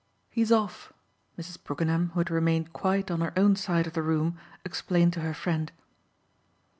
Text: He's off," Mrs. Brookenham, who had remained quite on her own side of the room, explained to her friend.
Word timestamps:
He's 0.31 0.51
off," 0.51 0.91
Mrs. 1.37 1.63
Brookenham, 1.63 2.09
who 2.15 2.21
had 2.21 2.31
remained 2.31 2.73
quite 2.73 3.11
on 3.11 3.21
her 3.21 3.31
own 3.37 3.55
side 3.55 3.85
of 3.85 3.93
the 3.93 4.01
room, 4.01 4.35
explained 4.65 5.13
to 5.13 5.19
her 5.19 5.35
friend. 5.35 5.71